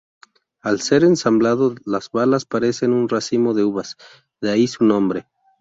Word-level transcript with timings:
Al 0.61 0.81
ser 0.81 1.03
ensamblado, 1.03 1.75
las 1.85 2.09
balas 2.09 2.45
parecen 2.45 2.91
un 2.91 3.07
racimo 3.07 3.53
de 3.53 3.65
uvas, 3.65 3.97
de 4.39 4.49
ahí 4.49 4.67
su 4.67 4.83
nombre. 4.83 5.27